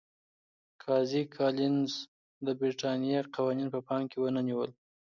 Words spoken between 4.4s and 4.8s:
نیول.